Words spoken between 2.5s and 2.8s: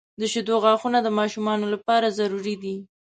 دي.